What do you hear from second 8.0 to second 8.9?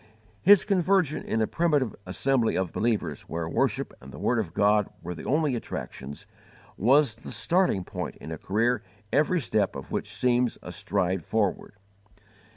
in a career